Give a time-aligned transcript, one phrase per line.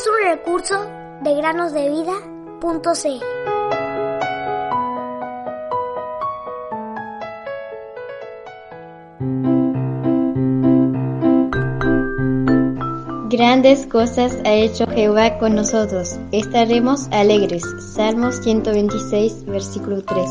[0.00, 0.90] es un recurso
[1.22, 3.24] de granosdevida.cl.
[13.28, 16.18] Grandes cosas ha hecho Jehová con nosotros.
[16.32, 17.62] Estaremos alegres.
[17.94, 20.30] Salmos 126, versículo 3.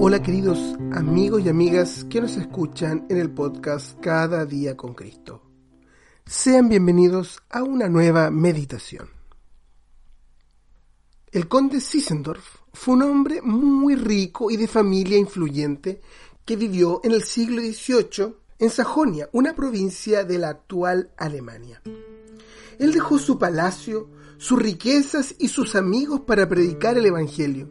[0.00, 0.58] Hola queridos
[0.92, 5.47] amigos y amigas que nos escuchan en el podcast Cada día con Cristo.
[6.30, 9.08] Sean bienvenidos a una nueva meditación.
[11.32, 16.02] El conde Sissendorf fue un hombre muy rico y de familia influyente
[16.44, 21.80] que vivió en el siglo XVIII en Sajonia, una provincia de la actual Alemania.
[22.78, 27.70] Él dejó su palacio, sus riquezas y sus amigos para predicar el Evangelio,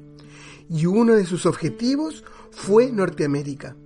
[0.68, 3.78] y uno de sus objetivos fue Norteamérica,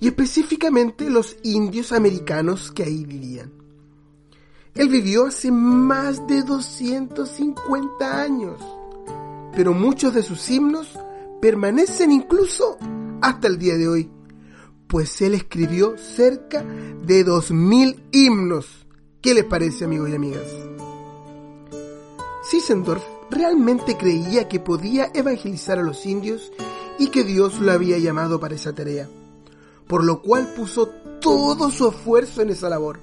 [0.00, 3.65] y específicamente los indios americanos que ahí vivían.
[4.76, 8.60] Él vivió hace más de 250 años,
[9.54, 10.98] pero muchos de sus himnos
[11.40, 12.76] permanecen incluso
[13.22, 14.10] hasta el día de hoy,
[14.86, 18.86] pues él escribió cerca de 2.000 himnos.
[19.22, 20.46] ¿Qué les parece, amigos y amigas?
[22.42, 26.52] Sissendorf realmente creía que podía evangelizar a los indios
[26.98, 29.08] y que Dios lo había llamado para esa tarea,
[29.88, 30.88] por lo cual puso
[31.20, 33.00] todo su esfuerzo en esa labor.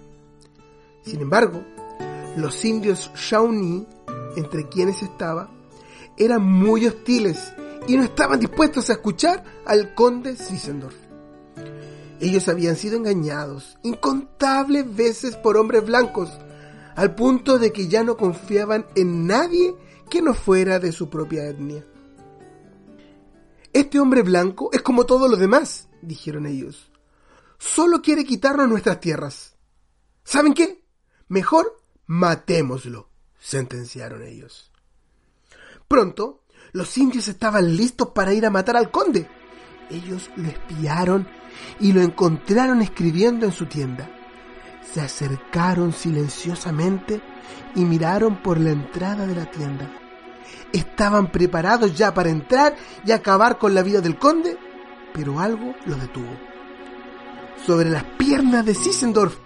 [1.03, 1.63] Sin embargo,
[2.37, 3.85] los indios Shawnee,
[4.35, 5.49] entre quienes estaba,
[6.17, 7.53] eran muy hostiles
[7.87, 10.95] y no estaban dispuestos a escuchar al conde Sissendorf.
[12.19, 16.29] Ellos habían sido engañados incontables veces por hombres blancos,
[16.95, 19.75] al punto de que ya no confiaban en nadie
[20.09, 21.85] que no fuera de su propia etnia.
[23.73, 26.91] Este hombre blanco es como todos los demás, dijeron ellos.
[27.57, 29.57] Solo quiere quitarnos nuestras tierras.
[30.23, 30.82] ¿Saben qué?
[31.27, 33.09] Mejor matémoslo,
[33.39, 34.71] sentenciaron ellos.
[35.87, 39.29] Pronto, los indios estaban listos para ir a matar al conde.
[39.89, 41.27] Ellos lo espiaron
[41.79, 44.09] y lo encontraron escribiendo en su tienda.
[44.91, 47.21] Se acercaron silenciosamente
[47.75, 49.91] y miraron por la entrada de la tienda.
[50.71, 54.57] Estaban preparados ya para entrar y acabar con la vida del conde,
[55.13, 56.35] pero algo lo detuvo.
[57.65, 59.37] Sobre las piernas de Sissendorf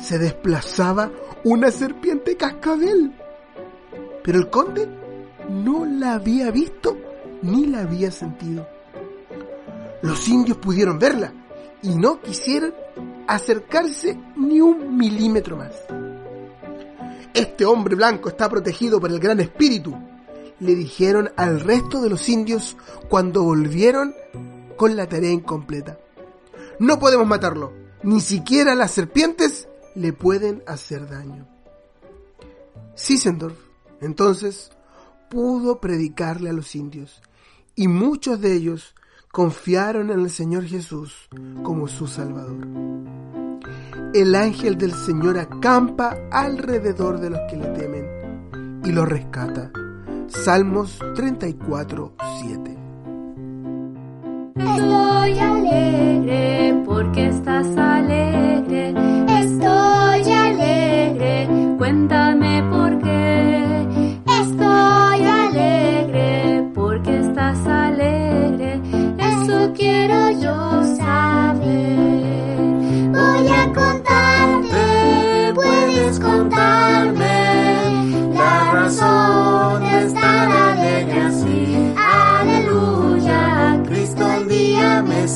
[0.00, 1.10] se desplazaba
[1.44, 3.12] una serpiente cascabel.
[4.22, 4.88] Pero el conde
[5.48, 6.96] no la había visto
[7.42, 8.66] ni la había sentido.
[10.02, 11.32] Los indios pudieron verla
[11.82, 12.74] y no quisieron
[13.26, 15.72] acercarse ni un milímetro más.
[17.34, 19.94] Este hombre blanco está protegido por el gran espíritu,
[20.60, 22.76] le dijeron al resto de los indios
[23.08, 24.14] cuando volvieron
[24.76, 25.98] con la tarea incompleta.
[26.78, 27.72] No podemos matarlo,
[28.02, 29.67] ni siquiera las serpientes
[29.98, 31.46] le pueden hacer daño.
[32.94, 33.58] Sissendorf,
[34.00, 34.70] entonces,
[35.28, 37.20] pudo predicarle a los indios,
[37.74, 38.94] y muchos de ellos
[39.30, 41.28] confiaron en el Señor Jesús
[41.62, 42.66] como su Salvador.
[44.14, 49.70] El ángel del Señor acampa alrededor de los que le temen y los rescata.
[50.28, 52.78] Salmos 34, 7.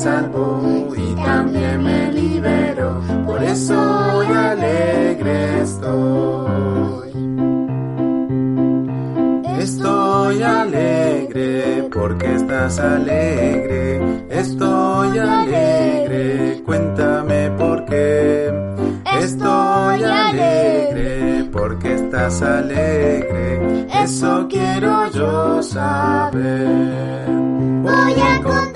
[0.03, 0.61] Salvó
[0.97, 3.01] y también me liberó.
[3.25, 3.75] Por eso
[4.17, 7.13] hoy alegre estoy.
[9.59, 14.25] Estoy alegre porque estás alegre.
[14.29, 18.51] Estoy alegre, cuéntame por qué.
[19.21, 23.87] Estoy alegre porque estás alegre.
[24.03, 27.25] Eso quiero yo saber.
[27.83, 28.72] Voy a contarte,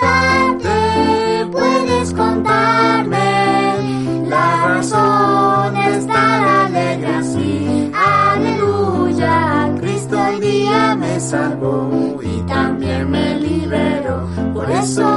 [14.78, 15.17] corazón.